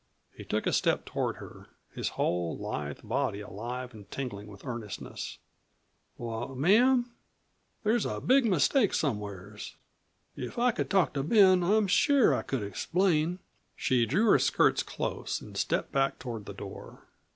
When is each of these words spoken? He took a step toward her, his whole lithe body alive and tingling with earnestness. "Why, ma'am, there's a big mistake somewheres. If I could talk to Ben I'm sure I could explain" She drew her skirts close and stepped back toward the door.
He 0.33 0.43
took 0.43 0.65
a 0.65 0.73
step 0.73 1.05
toward 1.05 1.35
her, 1.35 1.67
his 1.93 2.07
whole 2.17 2.57
lithe 2.57 3.01
body 3.03 3.39
alive 3.39 3.93
and 3.93 4.09
tingling 4.09 4.47
with 4.47 4.65
earnestness. 4.65 5.37
"Why, 6.17 6.47
ma'am, 6.55 7.11
there's 7.83 8.07
a 8.07 8.19
big 8.19 8.45
mistake 8.45 8.95
somewheres. 8.95 9.75
If 10.35 10.57
I 10.57 10.71
could 10.71 10.89
talk 10.89 11.13
to 11.13 11.21
Ben 11.21 11.61
I'm 11.63 11.85
sure 11.85 12.33
I 12.33 12.41
could 12.41 12.63
explain" 12.63 13.37
She 13.75 14.07
drew 14.07 14.25
her 14.31 14.39
skirts 14.39 14.81
close 14.81 15.39
and 15.39 15.55
stepped 15.55 15.91
back 15.91 16.17
toward 16.17 16.45
the 16.47 16.53
door. 16.55 17.03